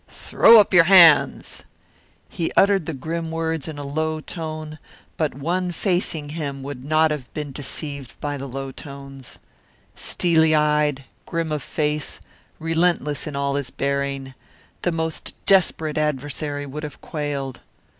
[0.07, 1.61] "Throw up your hands!"
[2.27, 4.79] He uttered the grim words in a low tone,
[5.15, 9.37] but one facing him would not have been deceived by low tones.
[9.93, 12.19] Steely eyed, grim of face,
[12.57, 14.33] relentless in all his bearing,
[14.81, 17.59] the most desperate adversary would have quailed.